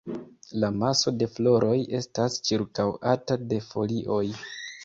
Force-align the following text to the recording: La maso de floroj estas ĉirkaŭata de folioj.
La 0.63 0.69
maso 0.83 1.13
de 1.17 1.27
floroj 1.33 1.75
estas 1.99 2.39
ĉirkaŭata 2.49 3.39
de 3.53 3.61
folioj. 3.71 4.27